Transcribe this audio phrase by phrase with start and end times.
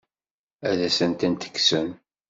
[0.69, 1.89] Ad asent-tent-tekksem?